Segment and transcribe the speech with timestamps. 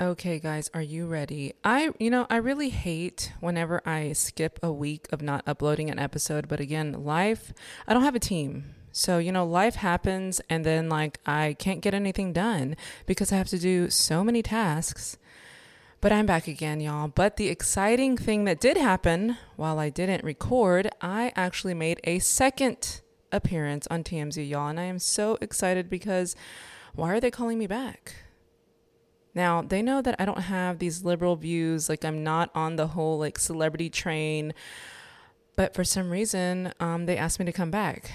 [0.00, 1.52] Okay, guys, are you ready?
[1.62, 5.98] I, you know, I really hate whenever I skip a week of not uploading an
[5.98, 7.52] episode, but again, life,
[7.86, 8.74] I don't have a team.
[8.92, 13.36] So, you know, life happens and then like I can't get anything done because I
[13.36, 15.18] have to do so many tasks.
[16.00, 17.08] But I'm back again, y'all.
[17.08, 22.20] But the exciting thing that did happen while I didn't record, I actually made a
[22.20, 24.68] second appearance on TMZ, y'all.
[24.68, 26.34] And I am so excited because
[26.94, 28.14] why are they calling me back?
[29.34, 32.88] Now, they know that I don't have these liberal views, like I'm not on the
[32.88, 34.54] whole like celebrity train,
[35.56, 38.10] but for some reason, um, they asked me to come back.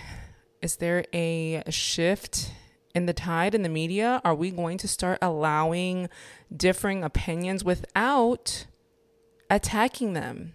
[0.61, 2.51] Is there a shift
[2.95, 4.19] in the tide in the media?
[4.25, 6.09] Are we going to start allowing
[6.55, 8.65] differing opinions without
[9.49, 10.54] attacking them?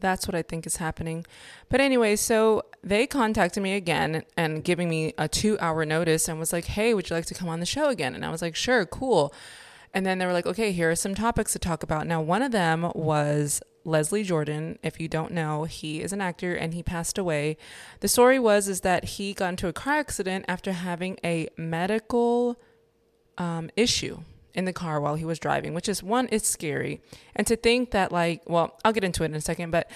[0.00, 1.24] That's what I think is happening.
[1.68, 6.38] But anyway, so they contacted me again and giving me a two hour notice and
[6.38, 8.14] was like, hey, would you like to come on the show again?
[8.14, 9.34] And I was like, sure, cool.
[9.92, 12.06] And then they were like, okay, here are some topics to talk about.
[12.06, 14.78] Now, one of them was Leslie Jordan.
[14.82, 17.56] If you don't know, he is an actor and he passed away.
[18.00, 22.60] The story was is that he got into a car accident after having a medical
[23.38, 24.20] um, issue
[24.56, 27.00] in the car while he was driving, which is one, it's scary.
[27.34, 29.90] And to think that, like, well, I'll get into it in a second, but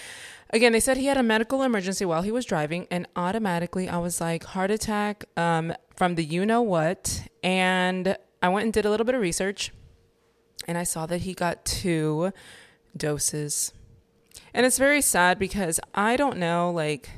[0.50, 3.98] again, they said he had a medical emergency while he was driving, and automatically I
[3.98, 7.26] was like, heart attack um, from the you know what.
[7.42, 9.72] And I went and did a little bit of research,
[10.68, 12.32] and I saw that he got two
[12.96, 13.72] doses.
[14.52, 17.08] And it's very sad because I don't know, like,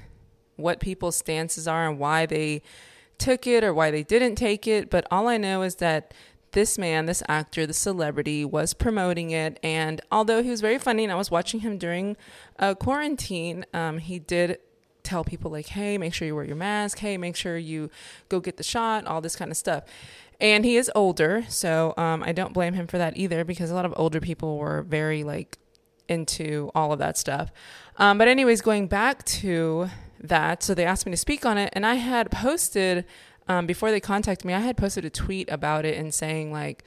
[0.56, 2.62] what people's stances are and why they
[3.18, 6.12] took it or why they didn't take it, but all I know is that
[6.52, 9.58] this man, this actor, the celebrity, was promoting it.
[9.62, 12.16] And although he was very funny, and I was watching him during
[12.58, 14.58] uh, quarantine, um, he did
[15.02, 16.98] tell people, like, hey, make sure you wear your mask.
[16.98, 17.90] Hey, make sure you
[18.28, 19.84] go get the shot, all this kind of stuff.
[20.40, 23.74] And he is older, so um, I don't blame him for that either because a
[23.74, 25.58] lot of older people were very, like,
[26.08, 27.50] into all of that stuff.
[27.96, 29.88] Um, but, anyways, going back to
[30.20, 33.04] that, so they asked me to speak on it, and I had posted
[33.48, 36.84] um, before they contacted me, I had posted a tweet about it and saying like,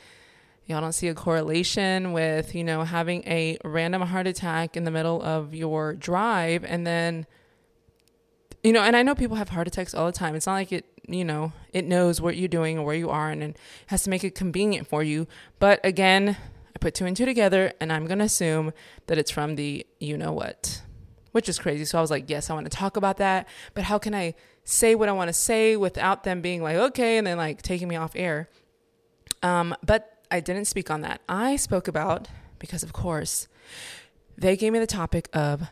[0.66, 4.92] y'all don't see a correlation with you know having a random heart attack in the
[4.92, 7.26] middle of your drive and then
[8.64, 10.36] you know and i know people have heart attacks all the time.
[10.36, 13.30] It's not like it you know it knows what you're doing or where you are
[13.30, 15.28] and, and has to make it convenient for you.
[15.60, 16.38] But again
[16.76, 18.74] i put two and two together and i'm going to assume
[19.08, 20.82] that it's from the you know what
[21.32, 21.86] which is crazy.
[21.86, 24.34] So i was like yes i want to talk about that but how can i
[24.66, 27.88] say what I want to say without them being like, okay, and then like taking
[27.88, 28.50] me off air.
[29.42, 31.22] Um, but I didn't speak on that.
[31.30, 32.28] I spoke about,
[32.60, 33.48] because of course,
[34.38, 35.64] they gave me the topic of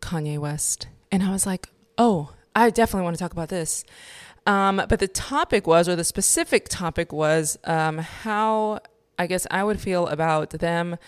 [0.00, 0.86] Kanye West.
[1.10, 1.68] And I was like,
[1.98, 3.84] oh, I definitely want to talk about this.
[4.46, 8.80] Um, but the topic was, or the specific topic was, um, how
[9.18, 10.98] I guess I would feel about them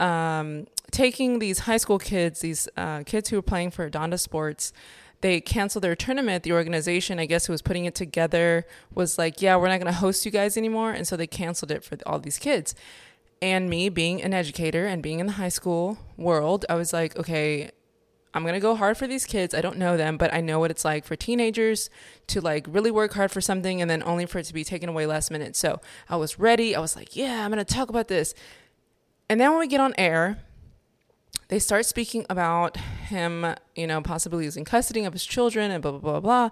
[0.00, 4.72] um, taking these high school kids, these uh, kids who were playing for Donda Sports,
[5.20, 9.42] they canceled their tournament, the organization, I guess, who was putting it together was like,
[9.42, 10.92] yeah, we're not going to host you guys anymore.
[10.92, 12.74] And so they canceled it for all these kids.
[13.42, 17.16] And me being an educator and being in the high school world, I was like,
[17.16, 17.70] okay,
[18.32, 19.54] I'm going to go hard for these kids.
[19.54, 21.90] I don't know them, but I know what it's like for teenagers
[22.28, 24.88] to like really work hard for something and then only for it to be taken
[24.88, 25.56] away last minute.
[25.56, 26.76] So I was ready.
[26.76, 28.34] I was like, yeah, I'm going to talk about this.
[29.28, 30.38] And then when we get on air,
[31.48, 35.90] they start speaking about him, you know, possibly losing custody of his children and blah,
[35.90, 36.50] blah, blah, blah.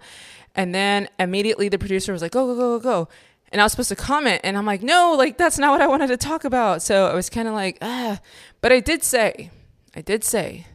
[0.55, 3.09] And then immediately the producer was like, go, go, go, go, go.
[3.51, 4.41] And I was supposed to comment.
[4.43, 6.83] And I'm like, no, like, that's not what I wanted to talk about.
[6.83, 8.21] So I was kind of like, ah.
[8.61, 9.51] But I did say,
[9.95, 10.67] I did say,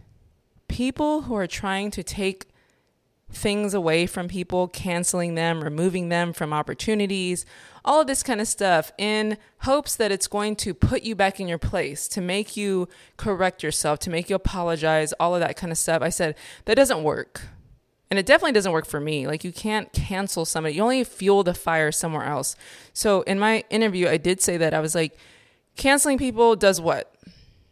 [0.68, 2.48] people who are trying to take
[3.34, 7.46] things away from people, canceling them, removing them from opportunities,
[7.86, 11.40] all of this kind of stuff in hopes that it's going to put you back
[11.40, 15.58] in your place, to make you correct yourself, to make you apologize, all of that
[15.58, 16.02] kind of stuff.
[16.02, 16.36] I said,
[16.66, 17.42] that doesn't work.
[18.10, 19.26] And it definitely doesn't work for me.
[19.26, 22.56] Like, you can't cancel somebody, you only fuel the fire somewhere else.
[22.94, 25.18] So, in my interview, I did say that I was like,
[25.76, 27.14] canceling people does what?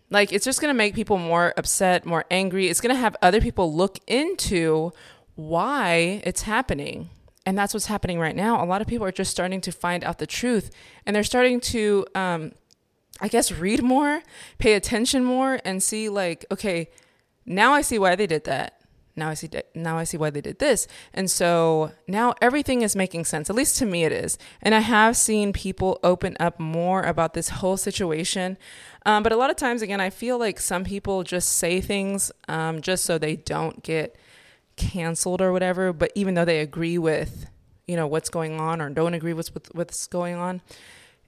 [0.09, 2.67] Like, it's just going to make people more upset, more angry.
[2.67, 4.91] It's going to have other people look into
[5.35, 7.09] why it's happening.
[7.45, 8.63] And that's what's happening right now.
[8.63, 10.69] A lot of people are just starting to find out the truth
[11.05, 12.51] and they're starting to, um,
[13.19, 14.21] I guess, read more,
[14.57, 16.89] pay attention more, and see, like, okay,
[17.45, 18.81] now I see why they did that.
[19.15, 20.87] Now I see now I see why they did this.
[21.13, 23.49] And so now everything is making sense.
[23.49, 24.37] At least to me it is.
[24.61, 28.57] And I have seen people open up more about this whole situation.
[29.05, 32.31] Um, but a lot of times again, I feel like some people just say things
[32.47, 34.15] um, just so they don't get
[34.75, 37.47] canceled or whatever, but even though they agree with,
[37.87, 40.61] you know, what's going on or don't agree with, with what's going on,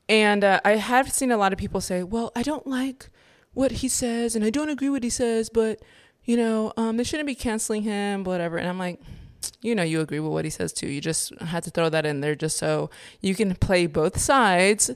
[0.10, 3.10] And uh, I have seen a lot of people say, well, I don't like
[3.54, 5.82] what he says and I don't agree with what he says, but,
[6.24, 8.58] you know, um, they shouldn't be canceling him, whatever.
[8.58, 9.00] And I'm like,
[9.62, 10.88] you know, you agree with what he says too.
[10.88, 12.90] You just had to throw that in there just so
[13.22, 14.92] you can play both sides.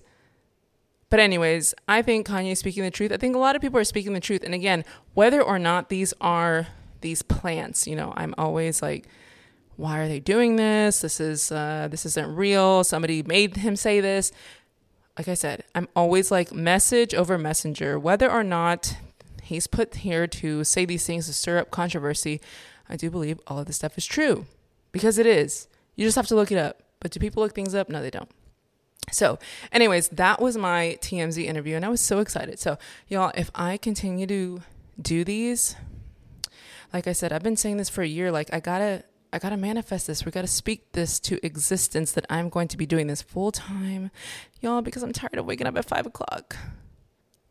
[1.09, 3.13] But, anyways, I think Kanye is speaking the truth.
[3.13, 4.43] I think a lot of people are speaking the truth.
[4.43, 4.83] And again,
[5.13, 6.67] whether or not these are
[7.01, 9.07] these plants, you know, I'm always like,
[9.75, 11.01] why are they doing this?
[11.01, 12.83] This is uh, this isn't real.
[12.83, 14.31] Somebody made him say this
[15.17, 17.97] like I said, I'm always like message over messenger.
[17.97, 18.95] Whether or not
[19.41, 22.39] he's put here to say these things to stir up controversy,
[22.88, 24.45] I do believe all of this stuff is true
[24.91, 25.67] because it is.
[25.95, 26.83] You just have to look it up.
[27.00, 27.89] But do people look things up?
[27.89, 28.29] No, they don't.
[29.11, 29.39] So,
[29.71, 32.59] anyways, that was my TMZ interview, and I was so excited.
[32.59, 32.77] So,
[33.07, 34.61] y'all, if I continue to
[35.01, 35.75] do these,
[36.94, 38.31] like I said, I've been saying this for a year.
[38.31, 40.25] Like, I gotta I got to manifest this.
[40.25, 43.51] We got to speak this to existence that I'm going to be doing this full
[43.51, 44.10] time,
[44.62, 46.56] y'all, because I'm tired of waking up at five o'clock.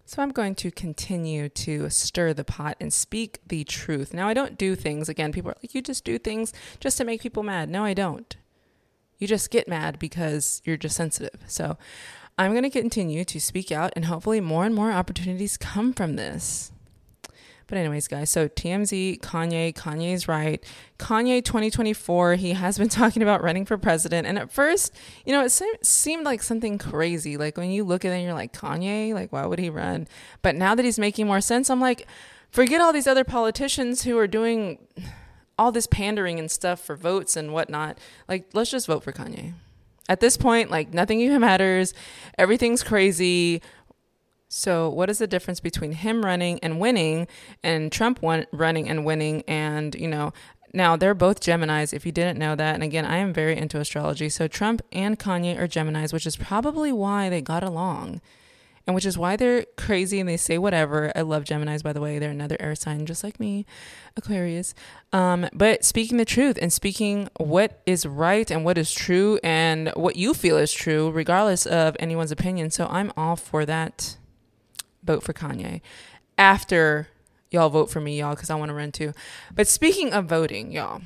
[0.06, 4.14] So I'm going to continue to stir the pot and speak the truth.
[4.14, 7.04] Now, I don't do things, again, people are like, you just do things just to
[7.04, 7.68] make people mad.
[7.68, 8.36] No, I don't.
[9.18, 11.40] You just get mad because you're just sensitive.
[11.46, 11.76] So
[12.38, 16.16] I'm going to continue to speak out, and hopefully, more and more opportunities come from
[16.16, 16.70] this.
[17.68, 20.62] But anyways, guys, so TMZ, Kanye, Kanye's right.
[20.98, 24.26] Kanye 2024, he has been talking about running for president.
[24.26, 25.52] And at first, you know, it
[25.82, 27.36] seemed like something crazy.
[27.36, 30.06] Like when you look at it and you're like, Kanye, like why would he run?
[30.42, 32.06] But now that he's making more sense, I'm like,
[32.50, 34.78] forget all these other politicians who are doing
[35.58, 37.98] all this pandering and stuff for votes and whatnot.
[38.28, 39.54] Like, let's just vote for Kanye.
[40.08, 41.92] At this point, like nothing even matters.
[42.38, 43.60] Everything's crazy.
[44.48, 47.26] So, what is the difference between him running and winning
[47.62, 49.42] and Trump won- running and winning?
[49.48, 50.32] And, you know,
[50.72, 52.74] now they're both Geminis, if you didn't know that.
[52.74, 54.28] And again, I am very into astrology.
[54.28, 58.20] So, Trump and Kanye are Geminis, which is probably why they got along
[58.86, 61.10] and which is why they're crazy and they say whatever.
[61.16, 62.18] I love Geminis, by the way.
[62.18, 63.66] They're another air sign, just like me,
[64.16, 64.74] Aquarius.
[65.12, 69.90] Um, but speaking the truth and speaking what is right and what is true and
[69.96, 72.70] what you feel is true, regardless of anyone's opinion.
[72.70, 74.16] So I'm all for that
[75.06, 75.80] vote for Kanye
[76.36, 77.08] after
[77.50, 79.12] y'all vote for me, y'all, because I want to run too.
[79.54, 81.02] But speaking of voting, y'all,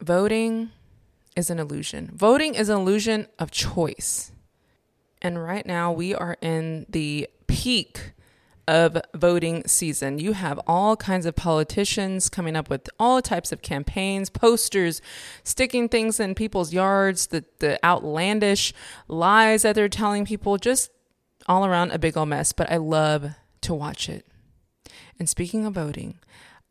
[0.00, 0.70] voting
[1.36, 2.10] is an illusion.
[2.14, 4.30] Voting is an illusion of choice.
[5.20, 8.12] And right now we are in the peak
[8.66, 10.18] of voting season.
[10.18, 15.02] You have all kinds of politicians coming up with all types of campaigns, posters,
[15.42, 18.72] sticking things in people's yards, the, the outlandish
[19.08, 20.90] lies that they're telling people, just
[21.46, 23.30] all around a big old mess, but I love
[23.62, 24.26] to watch it.
[25.18, 26.18] And speaking of voting,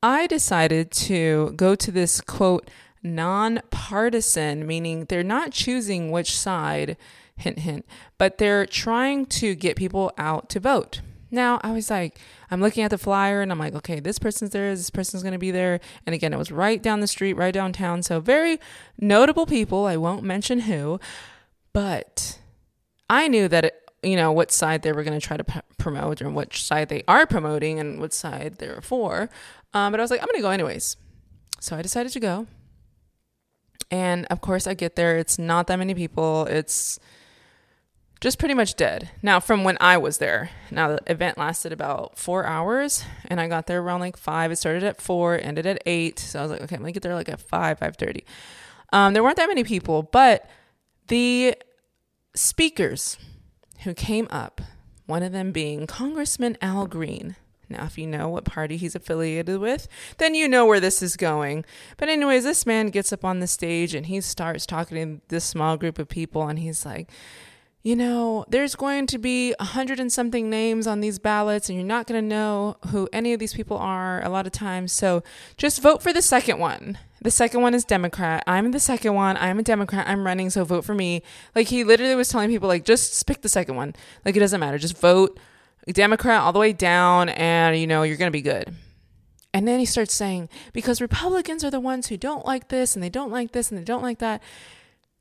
[0.01, 2.69] I decided to go to this quote,
[3.01, 6.97] nonpartisan, meaning they're not choosing which side,
[7.35, 7.85] hint, hint,
[8.17, 11.01] but they're trying to get people out to vote.
[11.31, 12.19] Now, I was like,
[12.51, 15.37] I'm looking at the flyer and I'm like, okay, this person's there, this person's to
[15.39, 15.79] be there.
[16.05, 18.03] And again, it was right down the street, right downtown.
[18.03, 18.59] So, very
[18.99, 19.85] notable people.
[19.85, 20.99] I won't mention who,
[21.73, 22.37] but
[23.09, 26.21] I knew that you know, what side they were going to try to p- promote
[26.21, 29.29] or which side they are promoting and what side they're for.
[29.73, 30.97] Um, but I was like, I'm going to go anyways.
[31.59, 32.47] So I decided to go.
[33.89, 35.17] And of course, I get there.
[35.17, 36.45] It's not that many people.
[36.45, 36.99] It's
[38.21, 39.11] just pretty much dead.
[39.21, 43.47] Now, from when I was there, now the event lasted about four hours, and I
[43.47, 44.51] got there around like five.
[44.51, 46.19] It started at four, ended at eight.
[46.19, 48.25] So I was like, okay, I'm gonna get there like at five, five thirty.
[48.93, 50.49] Um, there weren't that many people, but
[51.07, 51.55] the
[52.33, 53.17] speakers
[53.83, 54.61] who came up,
[55.05, 57.35] one of them being Congressman Al Green.
[57.69, 59.87] Now, if you know what party he's affiliated with,
[60.17, 61.65] then you know where this is going.
[61.97, 65.45] But, anyways, this man gets up on the stage and he starts talking to this
[65.45, 67.09] small group of people, and he's like,
[67.83, 71.77] you know, there's going to be a hundred and something names on these ballots, and
[71.77, 74.93] you're not going to know who any of these people are a lot of times.
[74.93, 75.21] So
[75.57, 76.97] just vote for the second one.
[77.21, 78.41] The second one is Democrat.
[78.47, 79.35] I'm the second one.
[79.35, 80.07] I'm a Democrat.
[80.07, 81.23] I'm running, so vote for me.
[81.55, 83.95] Like he literally was telling people, like, just pick the second one.
[84.23, 84.77] Like it doesn't matter.
[84.77, 85.37] Just vote
[85.87, 88.73] Democrat all the way down, and you know you're going to be good.
[89.53, 93.03] And then he starts saying, because Republicans are the ones who don't like this, and
[93.03, 94.41] they don't like this, and they don't like that.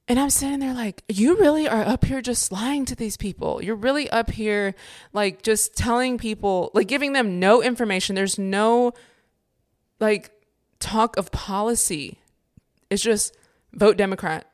[0.08, 3.62] And I'm sitting there like, you really are up here just lying to these people.
[3.62, 4.74] You're really up here
[5.12, 8.14] like just telling people, like giving them no information.
[8.14, 8.92] There's no
[10.00, 10.32] like
[10.80, 12.18] talk of policy.
[12.90, 13.36] It's just
[13.72, 14.46] vote Democrat.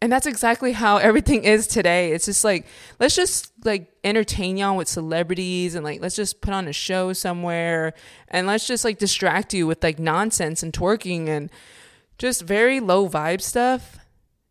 [0.00, 2.12] And that's exactly how everything is today.
[2.12, 2.66] It's just like,
[2.98, 7.12] let's just like entertain y'all with celebrities and like, let's just put on a show
[7.12, 7.94] somewhere
[8.28, 11.50] and let's just like distract you with like nonsense and twerking and
[12.18, 13.98] just very low vibe stuff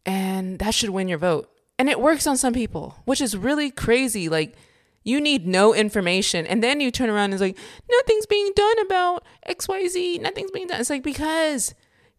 [0.05, 1.49] and that should win your vote.
[1.77, 4.29] And it works on some people, which is really crazy.
[4.29, 4.55] Like,
[5.03, 6.45] you need no information.
[6.45, 7.57] And then you turn around and it's like,
[7.89, 10.21] nothing's being done about XYZ.
[10.21, 10.79] Nothing's being done.
[10.79, 11.73] It's like, because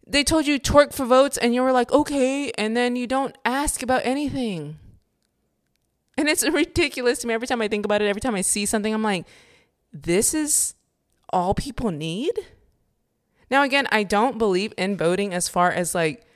[0.07, 2.51] they told you twerk for votes and you were like, okay.
[2.59, 4.79] And then you don't ask about anything.
[6.17, 7.35] And it's ridiculous to me.
[7.35, 9.27] Every time I think about it, every time I see something, I'm like,
[9.93, 10.75] this is
[11.33, 12.33] all people need?
[13.51, 16.27] Now, again, I don't believe in voting as far as like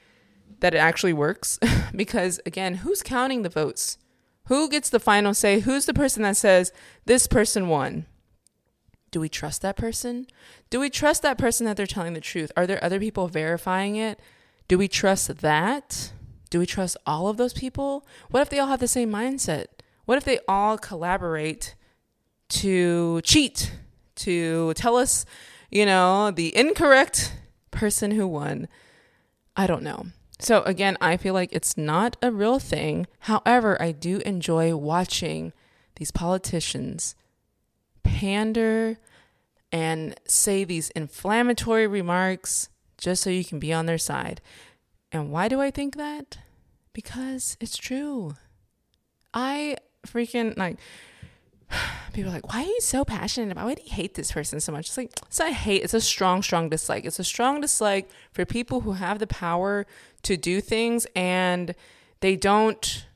[0.61, 1.59] that it actually works
[1.95, 3.99] because, again, who's counting the votes?
[4.47, 5.61] Who gets the final say?
[5.61, 6.73] Who's the person that says
[7.05, 8.07] this person won?
[9.11, 10.27] Do we trust that person?
[10.71, 12.53] Do we trust that person that they're telling the truth?
[12.57, 14.21] Are there other people verifying it?
[14.69, 16.13] Do we trust that?
[16.51, 18.07] Do we trust all of those people?
[18.31, 19.67] What if they all have the same mindset?
[20.05, 21.75] What if they all collaborate
[22.49, 23.73] to cheat,
[24.17, 25.25] to tell us,
[25.71, 27.33] you know, the incorrect
[27.71, 28.69] person who won?
[29.57, 30.07] I don't know.
[30.39, 33.07] So again, I feel like it's not a real thing.
[33.21, 35.53] However, I do enjoy watching
[35.97, 37.15] these politicians
[38.03, 38.99] pander
[39.73, 44.41] and say these inflammatory remarks just so you can be on their side.
[45.11, 46.39] And why do I think that?
[46.93, 48.37] Because it's true.
[49.35, 49.77] I
[50.07, 50.79] freaking like
[52.13, 53.67] people are like, why are you so passionate about?
[53.67, 54.89] Why do you hate this person so much?
[54.89, 55.83] It's like it's not hate.
[55.83, 57.05] It's a strong, strong dislike.
[57.05, 59.87] It's a strong dislike for people who have the power
[60.23, 61.75] to do things and
[62.21, 63.07] they don't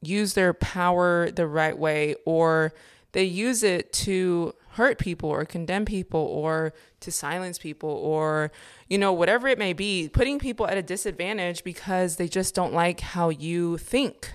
[0.00, 2.74] use their power the right way or
[3.12, 8.50] they use it to hurt people or condemn people or to silence people or
[8.88, 12.72] you know whatever it may be putting people at a disadvantage because they just don't
[12.72, 14.32] like how you think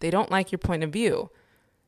[0.00, 1.28] they don't like your point of view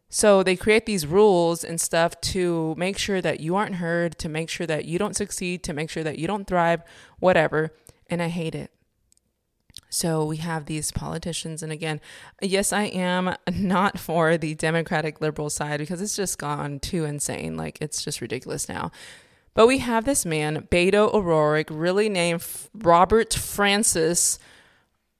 [0.08, 4.28] so they create these rules and stuff to make sure that you aren't heard, to
[4.28, 6.82] make sure that you don't succeed, to make sure that you don't thrive,
[7.18, 7.72] whatever.
[8.08, 8.70] And I hate it.
[9.88, 11.62] So we have these politicians.
[11.62, 12.00] And again,
[12.40, 17.56] yes, I am not for the Democratic liberal side because it's just gone too insane.
[17.56, 18.90] Like it's just ridiculous now.
[19.54, 24.38] But we have this man, Beto O'Rourke, really named Robert Francis,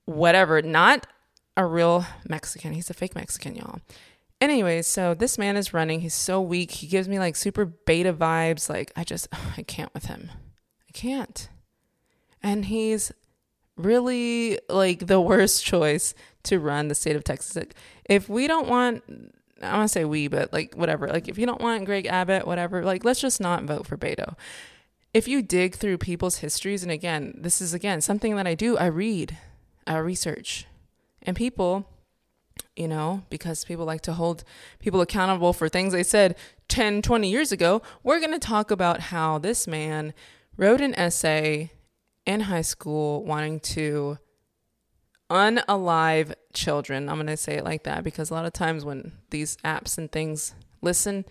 [0.05, 1.07] whatever, not
[1.57, 2.75] a real Mexican.
[2.75, 3.81] He's a fake Mexican, y'all.
[4.41, 6.01] Anyways, so this man is running.
[6.01, 6.71] He's so weak.
[6.71, 8.69] He gives me like super beta vibes.
[8.69, 10.31] Like, I just, I can't with him.
[10.89, 11.49] I can't.
[12.43, 13.13] And he's
[13.77, 16.15] really like the worst choice
[16.45, 17.65] to run the state of Texas.
[18.05, 19.03] If we don't want,
[19.63, 22.47] I want to say we, but like whatever, like if you don't want Greg Abbott,
[22.47, 24.35] whatever, like let's just not vote for Beto.
[25.15, 28.77] If you dig through people's histories, and again, this is again something that I do,
[28.77, 29.39] I read,
[29.87, 30.67] I research,
[31.23, 31.89] and people
[32.75, 34.45] you know, because people like to hold
[34.79, 36.37] people accountable for things they said
[36.69, 40.13] 10, 20 years ago, we're going to talk about how this man
[40.57, 41.71] wrote an essay
[42.27, 44.19] in high school wanting to
[45.31, 47.09] unalive children.
[47.09, 49.99] I'm going to say it like that because a lot of times when these apps
[49.99, 51.25] and things listen,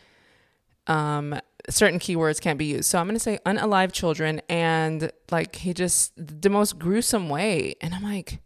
[0.88, 1.40] um,
[1.70, 2.86] certain keywords can't be used.
[2.86, 7.76] So I'm going to say unalive children and like he just the most gruesome way.
[7.82, 8.40] And I'm like,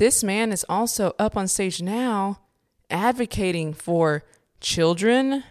[0.00, 2.40] this man is also up on stage now
[2.88, 4.24] advocating for
[4.58, 5.44] children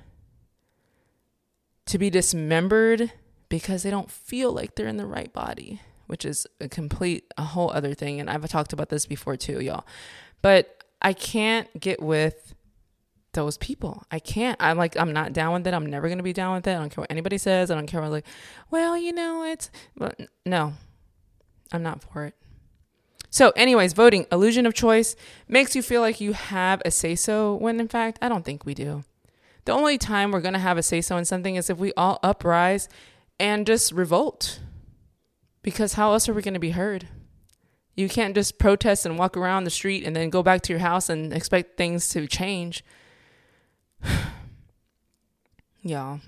[1.85, 3.11] to be dismembered
[3.47, 7.43] because they don't feel like they're in the right body, which is a complete, a
[7.43, 8.19] whole other thing.
[8.19, 9.85] And I've talked about this before too, y'all.
[10.41, 12.55] But I can't get with
[13.33, 14.01] those people.
[14.09, 14.57] I can't.
[14.59, 15.75] I'm like, I'm not down with it.
[15.75, 16.71] I'm never going to be down with it.
[16.71, 17.69] I don't care what anybody says.
[17.69, 18.25] I don't care what, like,
[18.71, 20.73] well, you know, it's, but no,
[21.71, 22.33] I'm not for it.
[23.29, 25.15] So, anyways, voting, illusion of choice,
[25.47, 28.65] makes you feel like you have a say so when in fact, I don't think
[28.65, 29.03] we do.
[29.65, 31.93] The only time we're going to have a say so in something is if we
[31.93, 32.89] all uprise
[33.39, 34.59] and just revolt.
[35.61, 37.07] Because how else are we going to be heard?
[37.95, 40.79] You can't just protest and walk around the street and then go back to your
[40.79, 42.83] house and expect things to change.
[45.81, 46.21] Y'all,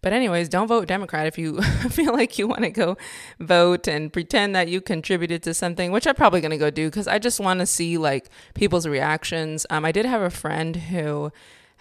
[0.00, 1.60] but, anyways, don't vote Democrat if you
[1.90, 2.96] feel like you want to go
[3.38, 6.88] vote and pretend that you contributed to something, which I'm probably going to go do
[6.88, 9.66] because I just want to see like people's reactions.
[9.70, 11.32] Um, I did have a friend who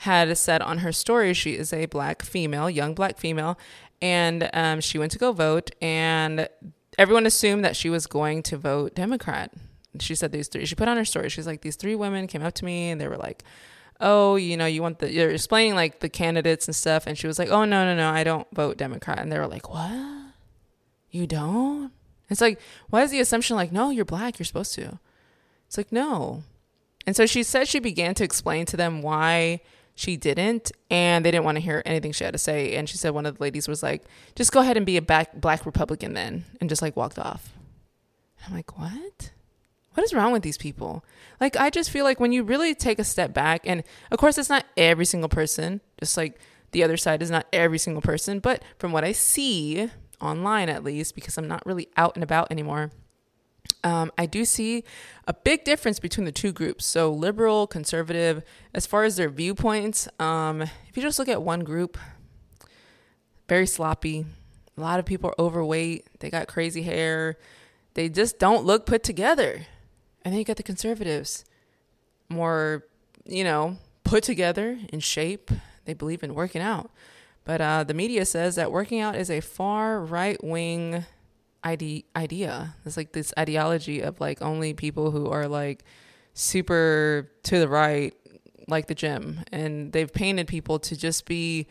[0.02, 3.58] had said on her story she is a black female, young black female,
[4.02, 6.48] and um, she went to go vote, and
[6.98, 9.52] everyone assumed that she was going to vote Democrat.
[10.00, 10.66] She said these three.
[10.66, 11.30] She put on her story.
[11.30, 13.44] She's like, these three women came up to me and they were like,
[14.00, 17.08] oh, you know, you want the, you're explaining like the candidates and stuff.
[17.08, 19.20] And she was like, oh, no, no, no, I don't vote Democrat.
[19.20, 20.34] And they were like, what?
[21.10, 21.92] You don't?
[22.30, 25.00] It's like, why is the assumption like, no, you're black, you're supposed to?
[25.68, 26.44] It's like, no.
[27.06, 29.62] And so she said she began to explain to them why
[29.96, 32.76] she didn't, and they didn't want to hear anything she had to say.
[32.76, 34.04] And she said one of the ladies was like,
[34.36, 37.54] just go ahead and be a black, black Republican then, and just like walked off.
[38.38, 39.32] And I'm like, what?
[39.98, 41.04] What is wrong with these people?
[41.42, 44.38] Like, I just feel like when you really take a step back, and of course,
[44.38, 46.40] it's not every single person, just like
[46.72, 49.90] the other side is not every single person, but from what I see
[50.22, 52.92] online at least, because I'm not really out and about anymore,
[53.84, 54.84] um, I do see
[55.28, 56.86] a big difference between the two groups.
[56.86, 58.44] So, liberal, conservative,
[58.76, 61.98] as far as their viewpoints, um, if you just look at one group,
[63.50, 64.28] very sloppy.
[64.78, 66.06] A lot of people are overweight.
[66.20, 67.40] They got crazy hair.
[67.96, 69.66] They just don't look put together.
[70.28, 71.46] And then you got the conservatives,
[72.28, 72.84] more,
[73.24, 75.50] you know, put together in shape.
[75.86, 76.92] They believe in working out.
[77.46, 81.06] But uh, the media says that working out is a far right wing
[81.64, 82.76] ide- idea.
[82.86, 85.86] It's like this ideology of like only people who are like
[86.34, 88.14] super to the right,
[88.68, 89.46] like the gym.
[89.54, 91.68] And they've painted people to just be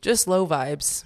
[0.00, 1.04] just low vibes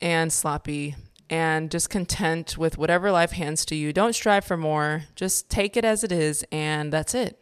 [0.00, 0.94] and sloppy
[1.30, 3.92] and just content with whatever life hands to you.
[3.92, 5.04] Don't strive for more.
[5.14, 7.40] Just take it as it is, and that's it.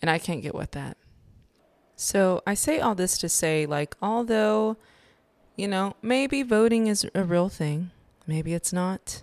[0.00, 0.96] And I can't get with that.
[1.94, 4.78] So I say all this to say, like, although,
[5.54, 7.90] you know, maybe voting is a real thing,
[8.26, 9.22] maybe it's not.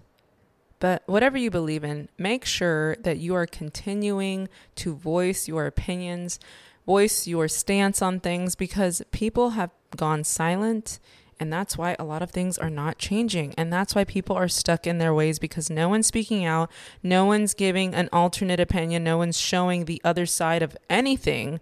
[0.80, 6.40] But whatever you believe in, make sure that you are continuing to voice your opinions,
[6.86, 11.00] voice your stance on things because people have gone silent
[11.40, 13.54] and that's why a lot of things are not changing.
[13.58, 16.72] And that's why people are stuck in their ways because no one's speaking out,
[17.04, 21.60] no one's giving an alternate opinion, no one's showing the other side of anything.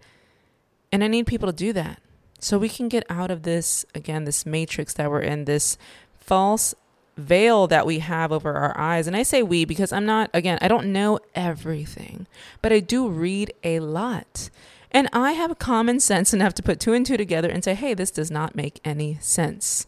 [0.92, 2.02] And I need people to do that.
[2.40, 5.78] So we can get out of this, again, this matrix that we're in, this
[6.20, 6.76] false
[7.18, 9.08] veil that we have over our eyes.
[9.08, 12.28] And I say we because I'm not, again, I don't know everything,
[12.62, 14.50] but I do read a lot.
[14.96, 17.94] And I have common sense enough to put two and two together and say, hey,
[17.94, 19.88] this does not make any sense.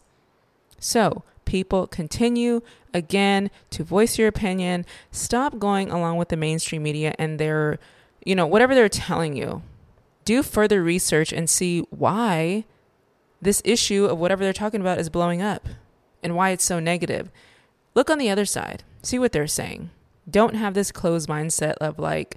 [0.78, 2.60] So, people continue
[2.92, 4.84] again to voice your opinion.
[5.10, 7.78] Stop going along with the mainstream media and their,
[8.22, 9.62] you know, whatever they're telling you.
[10.26, 12.66] Do further research and see why
[13.40, 15.68] this issue of whatever they're talking about is blowing up
[16.22, 17.30] and why it's so negative.
[17.94, 19.88] Look on the other side, see what they're saying.
[20.30, 22.36] Don't have this closed mindset of like,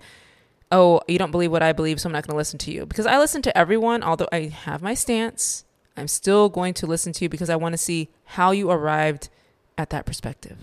[0.71, 2.85] oh, you don't believe what I believe, so I'm not going to listen to you.
[2.85, 5.65] Because I listen to everyone, although I have my stance,
[5.97, 9.29] I'm still going to listen to you because I want to see how you arrived
[9.77, 10.57] at that perspective.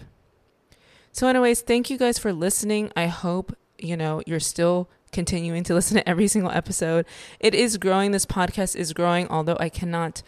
[1.12, 2.92] So, anyways, thank you guys for listening.
[2.96, 7.06] I hope, you know, you're still continuing to listen to every single episode.
[7.40, 8.12] It is growing.
[8.12, 10.22] This podcast is growing, although I cannot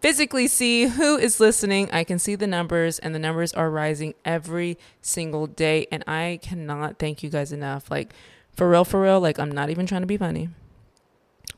[0.00, 1.88] physically see who is listening.
[1.92, 5.86] I can see the numbers, and the numbers are rising every single day.
[5.92, 7.90] And I cannot thank you guys enough.
[7.90, 8.12] Like,
[8.54, 10.48] for real, for real, like I'm not even trying to be funny.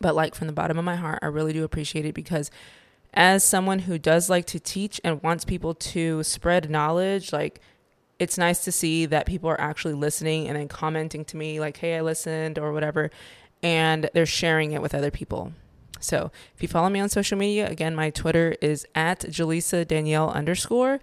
[0.00, 2.50] But like from the bottom of my heart, I really do appreciate it because
[3.12, 7.60] as someone who does like to teach and wants people to spread knowledge, like
[8.18, 11.76] it's nice to see that people are actually listening and then commenting to me like,
[11.76, 13.10] "Hey, I listened" or whatever,
[13.62, 15.52] and they're sharing it with other people.
[16.00, 20.30] So if you follow me on social media, again, my Twitter is at Jalisa Danielle
[20.30, 21.00] underscore.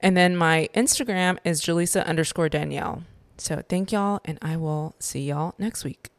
[0.00, 3.04] And then my Instagram is Jalisa underscore Danielle.
[3.42, 6.10] So thank y'all, and I will see y'all next week.